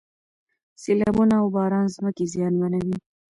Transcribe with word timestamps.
سیلابونه 0.81 1.35
او 1.41 1.47
باران 1.55 1.85
ځمکې 1.95 2.25
زیانمنوي. 2.33 2.97